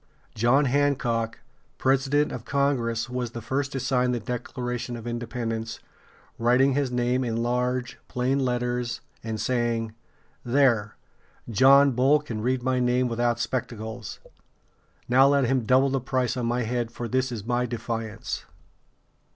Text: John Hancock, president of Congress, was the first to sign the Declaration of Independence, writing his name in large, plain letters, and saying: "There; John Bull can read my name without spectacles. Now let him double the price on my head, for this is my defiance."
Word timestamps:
John 0.33 0.65
Hancock, 0.65 1.41
president 1.77 2.31
of 2.31 2.43
Congress, 2.43 3.07
was 3.07 3.33
the 3.33 3.39
first 3.41 3.71
to 3.73 3.79
sign 3.79 4.13
the 4.13 4.19
Declaration 4.19 4.97
of 4.97 5.05
Independence, 5.05 5.79
writing 6.39 6.73
his 6.73 6.89
name 6.89 7.23
in 7.23 7.43
large, 7.43 7.99
plain 8.07 8.39
letters, 8.39 9.01
and 9.23 9.39
saying: 9.39 9.93
"There; 10.43 10.95
John 11.51 11.91
Bull 11.91 12.19
can 12.19 12.41
read 12.41 12.63
my 12.63 12.79
name 12.79 13.09
without 13.09 13.39
spectacles. 13.39 14.19
Now 15.07 15.27
let 15.27 15.43
him 15.45 15.65
double 15.65 15.91
the 15.91 16.01
price 16.01 16.35
on 16.35 16.47
my 16.47 16.63
head, 16.63 16.89
for 16.89 17.07
this 17.07 17.31
is 17.31 17.45
my 17.45 17.67
defiance." 17.67 18.45